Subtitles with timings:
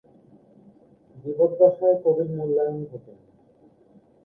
[1.15, 3.25] জীবদ্দশায় কবির মূল্যায়ন ঘটেনি।